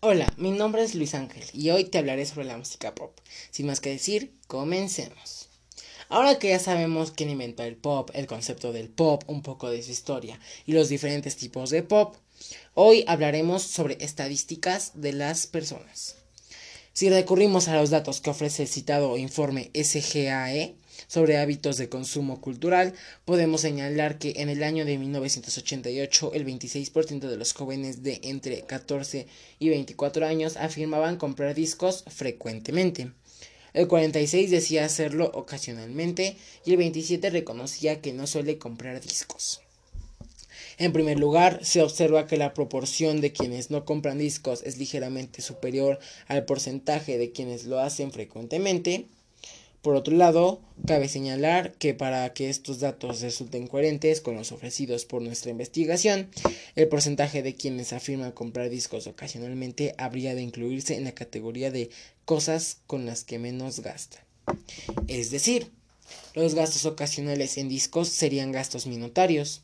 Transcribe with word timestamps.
Hola, 0.00 0.32
mi 0.36 0.52
nombre 0.52 0.84
es 0.84 0.94
Luis 0.94 1.12
Ángel 1.14 1.42
y 1.52 1.70
hoy 1.70 1.82
te 1.82 1.98
hablaré 1.98 2.24
sobre 2.24 2.46
la 2.46 2.56
música 2.56 2.94
pop. 2.94 3.18
Sin 3.50 3.66
más 3.66 3.80
que 3.80 3.90
decir, 3.90 4.32
comencemos. 4.46 5.48
Ahora 6.08 6.38
que 6.38 6.50
ya 6.50 6.60
sabemos 6.60 7.10
quién 7.10 7.30
inventó 7.30 7.64
el 7.64 7.74
pop, 7.74 8.08
el 8.14 8.28
concepto 8.28 8.72
del 8.72 8.90
pop, 8.90 9.24
un 9.26 9.42
poco 9.42 9.68
de 9.68 9.82
su 9.82 9.90
historia 9.90 10.38
y 10.66 10.72
los 10.72 10.88
diferentes 10.88 11.36
tipos 11.36 11.70
de 11.70 11.82
pop, 11.82 12.14
hoy 12.74 13.02
hablaremos 13.08 13.64
sobre 13.64 13.98
estadísticas 14.00 14.92
de 14.94 15.14
las 15.14 15.48
personas. 15.48 16.14
Si 16.92 17.10
recurrimos 17.10 17.66
a 17.66 17.74
los 17.74 17.90
datos 17.90 18.20
que 18.20 18.30
ofrece 18.30 18.62
el 18.62 18.68
citado 18.68 19.16
informe 19.16 19.72
SGAE 19.74 20.76
sobre 21.06 21.38
hábitos 21.38 21.76
de 21.76 21.88
consumo 21.88 22.40
cultural, 22.40 22.94
podemos 23.24 23.60
señalar 23.60 24.18
que 24.18 24.34
en 24.36 24.48
el 24.48 24.62
año 24.62 24.84
de 24.84 24.98
1988 24.98 26.32
el 26.34 26.44
26% 26.44 27.28
de 27.28 27.36
los 27.36 27.52
jóvenes 27.52 28.02
de 28.02 28.20
entre 28.24 28.62
14 28.62 29.26
y 29.58 29.68
24 29.68 30.26
años 30.26 30.56
afirmaban 30.56 31.16
comprar 31.16 31.54
discos 31.54 32.04
frecuentemente. 32.08 33.12
El 33.74 33.86
46 33.86 34.50
decía 34.50 34.84
hacerlo 34.84 35.30
ocasionalmente 35.34 36.36
y 36.64 36.72
el 36.72 36.78
27 36.78 37.30
reconocía 37.30 38.00
que 38.00 38.12
no 38.12 38.26
suele 38.26 38.58
comprar 38.58 39.00
discos. 39.00 39.60
En 40.78 40.92
primer 40.92 41.18
lugar, 41.18 41.64
se 41.64 41.82
observa 41.82 42.26
que 42.26 42.36
la 42.36 42.54
proporción 42.54 43.20
de 43.20 43.32
quienes 43.32 43.70
no 43.70 43.84
compran 43.84 44.18
discos 44.18 44.62
es 44.64 44.78
ligeramente 44.78 45.42
superior 45.42 45.98
al 46.28 46.44
porcentaje 46.44 47.18
de 47.18 47.32
quienes 47.32 47.64
lo 47.64 47.80
hacen 47.80 48.12
frecuentemente. 48.12 49.06
Por 49.82 49.94
otro 49.94 50.16
lado, 50.16 50.60
cabe 50.86 51.08
señalar 51.08 51.72
que 51.74 51.94
para 51.94 52.32
que 52.34 52.50
estos 52.50 52.80
datos 52.80 53.20
resulten 53.20 53.68
coherentes 53.68 54.20
con 54.20 54.34
los 54.34 54.50
ofrecidos 54.50 55.04
por 55.04 55.22
nuestra 55.22 55.52
investigación, 55.52 56.30
el 56.74 56.88
porcentaje 56.88 57.42
de 57.42 57.54
quienes 57.54 57.92
afirman 57.92 58.32
comprar 58.32 58.70
discos 58.70 59.06
ocasionalmente 59.06 59.94
habría 59.96 60.34
de 60.34 60.42
incluirse 60.42 60.96
en 60.96 61.04
la 61.04 61.12
categoría 61.12 61.70
de 61.70 61.90
cosas 62.24 62.78
con 62.86 63.06
las 63.06 63.22
que 63.22 63.38
menos 63.38 63.80
gastan. 63.80 64.22
Es 65.06 65.30
decir, 65.30 65.70
los 66.34 66.54
gastos 66.54 66.84
ocasionales 66.84 67.56
en 67.56 67.68
discos 67.68 68.08
serían 68.08 68.50
gastos 68.50 68.86
minotarios, 68.86 69.62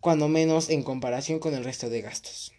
cuando 0.00 0.28
menos 0.28 0.70
en 0.70 0.82
comparación 0.82 1.38
con 1.38 1.54
el 1.54 1.64
resto 1.64 1.88
de 1.88 2.02
gastos. 2.02 2.55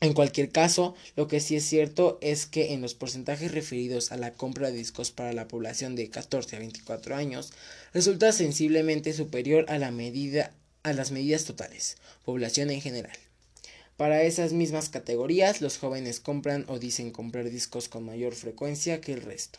En 0.00 0.12
cualquier 0.12 0.50
caso, 0.50 0.94
lo 1.16 1.26
que 1.26 1.40
sí 1.40 1.56
es 1.56 1.64
cierto 1.64 2.18
es 2.20 2.44
que 2.44 2.74
en 2.74 2.82
los 2.82 2.94
porcentajes 2.94 3.52
referidos 3.52 4.12
a 4.12 4.18
la 4.18 4.32
compra 4.32 4.70
de 4.70 4.76
discos 4.76 5.10
para 5.10 5.32
la 5.32 5.48
población 5.48 5.96
de 5.96 6.10
14 6.10 6.56
a 6.56 6.58
24 6.58 7.16
años, 7.16 7.52
resulta 7.94 8.32
sensiblemente 8.32 9.14
superior 9.14 9.64
a, 9.68 9.78
la 9.78 9.90
medida, 9.90 10.52
a 10.82 10.92
las 10.92 11.12
medidas 11.12 11.44
totales, 11.44 11.96
población 12.24 12.70
en 12.70 12.82
general. 12.82 13.16
Para 13.96 14.22
esas 14.24 14.52
mismas 14.52 14.90
categorías, 14.90 15.62
los 15.62 15.78
jóvenes 15.78 16.20
compran 16.20 16.66
o 16.68 16.78
dicen 16.78 17.10
comprar 17.10 17.48
discos 17.48 17.88
con 17.88 18.04
mayor 18.04 18.34
frecuencia 18.34 19.00
que 19.00 19.14
el 19.14 19.22
resto. 19.22 19.58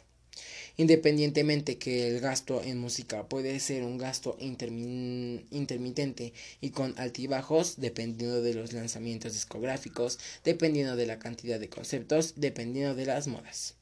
Independientemente 0.79 1.79
que 1.79 2.07
el 2.07 2.19
gasto 2.19 2.61
en 2.63 2.77
música 2.77 3.27
puede 3.27 3.59
ser 3.59 3.83
un 3.83 3.97
gasto 3.97 4.37
intermitente 4.39 6.33
y 6.61 6.69
con 6.69 6.93
altibajos, 6.99 7.77
dependiendo 7.77 8.43
de 8.43 8.53
los 8.53 8.73
lanzamientos 8.73 9.33
discográficos, 9.33 10.19
dependiendo 10.43 10.95
de 10.95 11.07
la 11.07 11.17
cantidad 11.17 11.59
de 11.59 11.69
conceptos, 11.69 12.33
dependiendo 12.35 12.93
de 12.93 13.07
las 13.07 13.27
modas. 13.27 13.73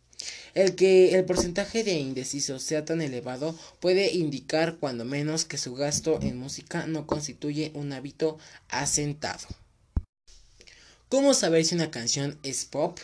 El 0.54 0.76
que 0.76 1.14
el 1.16 1.26
porcentaje 1.26 1.84
de 1.84 2.00
indecisos 2.00 2.64
sea 2.64 2.86
tan 2.86 3.02
elevado 3.02 3.54
puede 3.82 4.14
indicar 4.14 4.78
cuando 4.78 5.04
menos 5.04 5.44
que 5.44 5.58
su 5.58 5.76
gasto 5.76 6.20
en 6.22 6.38
música 6.38 6.88
no 6.88 7.06
constituye 7.06 7.72
un 7.74 7.92
hábito 7.92 8.38
asentado. 8.70 9.46
¿Cómo 11.10 11.34
saber 11.34 11.66
si 11.66 11.76
una 11.76 11.92
canción 11.92 12.40
es 12.44 12.64
pop? 12.64 12.98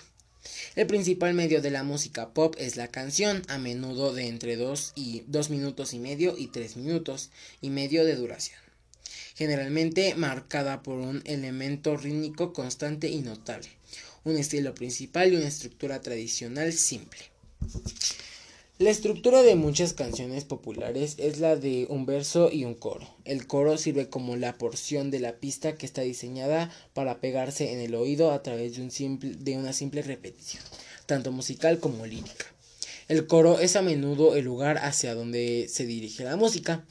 El 0.74 0.88
principal 0.88 1.34
medio 1.34 1.62
de 1.62 1.70
la 1.70 1.84
música 1.84 2.34
pop 2.34 2.56
es 2.58 2.78
la 2.78 2.88
canción, 2.88 3.42
a 3.50 3.58
menudo 3.58 4.14
de 4.14 4.28
entre 4.28 4.56
2 4.56 4.94
y 4.96 5.24
minutos 5.50 5.94
y 5.94 6.00
medio 6.00 6.38
y 6.38 6.48
3 6.48 6.78
minutos 6.78 7.30
y 7.59 7.70
medio 7.70 8.06
de 8.06 8.16
duración, 8.16 8.58
generalmente 9.36 10.16
marcada 10.16 10.81
por 10.81 11.00
un 11.00 11.24
elemento 11.26 11.98
rítmico 11.98 12.54
constante 12.54 13.10
y 13.10 13.20
notable, 13.20 13.68
un 14.24 14.38
estilo 14.38 14.74
principal 14.74 15.34
y 15.34 15.36
una 15.36 15.50
estructura 15.50 16.00
tradicional 16.00 16.72
simple. 16.72 17.20
La 18.81 18.90
estructura 18.90 19.44
de 19.44 19.53
muchas 19.53 19.94
canciones 19.94 20.44
populares 20.44 21.14
es 21.19 21.38
la 21.38 21.56
de 21.56 21.86
un 21.90 22.08
verso 22.08 22.50
y 22.52 22.66
un 22.66 22.74
coro. 22.74 23.08
El 23.25 23.46
coro 23.46 23.78
sirve 23.78 24.09
como 24.09 24.38
la 24.38 24.58
porción 24.58 25.12
de 25.12 25.19
la 25.19 25.34
pista 25.34 25.75
que 25.75 25.86
está 25.86 26.02
diseñada 26.02 26.72
para 26.96 27.19
pegarse 27.19 27.74
en 27.74 27.80
el 27.80 27.94
oído 27.94 28.31
a 28.31 28.42
través 28.42 28.74
de, 28.75 29.56
una 29.56 29.74
simple 29.74 30.02
repetición, 30.02 30.64
tanto 31.06 31.31
musical 31.31 31.78
como 31.78 32.08
lírica. 32.08 32.47
El 33.08 33.28
coro 33.28 33.59
es 33.59 33.75
a 33.75 33.84
menudo 33.84 34.36
el 34.36 34.46
lugar 34.46 34.80
hacia 34.80 35.13
donde 35.13 35.68
se 35.69 35.86
dirige 35.86 36.24
la 36.24 36.36
música. 36.36 36.84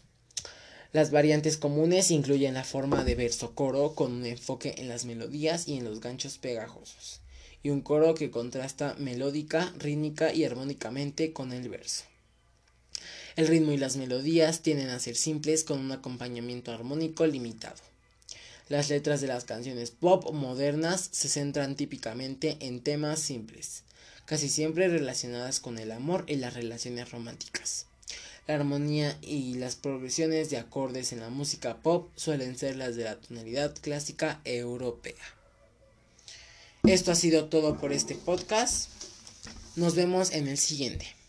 Las 0.93 1.11
variantes 1.11 1.57
comunes 1.57 2.13
incluyen 2.13 2.55
la 2.55 2.63
forma 2.63 3.03
de 3.03 3.17
verso-coro 3.17 3.97
con 3.97 4.13
un 4.13 4.27
enfoque 4.27 4.77
en 4.79 4.89
las 4.89 5.07
melodías 5.07 5.67
y 5.67 5.79
en 5.79 5.87
los 5.87 5.99
ganchos 5.99 6.39
pegajosos 6.39 7.21
y 7.63 7.71
un 7.71 7.81
coro 7.81 8.15
que 8.15 8.31
contrasta 8.31 8.95
melódica, 8.99 9.73
rítmica 9.79 10.33
y 10.33 10.45
armónicamente 10.45 11.33
con 11.33 11.53
el 11.53 11.69
verso. 11.69 12.05
El 13.37 13.47
ritmo 13.47 13.73
y 13.73 13.77
las 13.77 13.97
melodías 13.97 14.61
tienden 14.61 14.89
a 14.91 14.99
ser 14.99 15.17
simples 15.17 15.65
con 15.65 15.79
un 15.79 15.93
acompañamiento 15.93 16.73
armónico 16.73 17.27
limitado. 17.27 17.81
Las 18.69 18.89
letras 18.89 19.21
de 19.21 19.27
las 19.27 19.45
canciones 19.45 19.91
pop 19.91 20.33
modernas 20.33 21.09
se 21.13 21.29
centran 21.29 21.75
típicamente 21.77 22.57
en 22.61 22.81
temas 22.81 23.19
simples, 23.19 23.83
casi 24.27 24.49
siempre 24.49 24.89
relacionadas 24.89 25.61
con 25.61 25.79
el 25.79 25.91
amor 25.91 26.25
y 26.29 26.37
las 26.37 26.55
relaciones 26.55 27.11
románticas. 27.11 27.87
La 28.47 28.57
armonía 28.57 29.17
y 29.23 29.55
las 29.55 29.77
progresiones 29.77 30.51
de 30.51 30.59
acordes 30.59 31.13
en 31.13 31.21
la 31.21 31.31
música 31.31 31.83
pop 31.83 32.11
suelen 32.17 32.57
ser 32.59 32.77
las 32.77 32.97
de 32.97 33.05
la 33.05 33.17
tonalidad 33.17 33.75
clásica 33.81 34.41
europea. 34.45 35.40
Esto 36.85 37.13
ha 37.13 37.15
sido 37.15 37.45
todo 37.45 37.77
por 37.77 37.93
este 37.93 38.15
podcast. 38.15 38.89
Nos 39.77 39.95
vemos 39.95 40.33
en 40.33 40.49
el 40.49 40.57
siguiente. 40.57 41.20